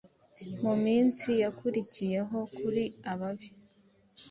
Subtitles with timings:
[0.63, 3.49] Mu minsi yakurikiyeho kuri ababi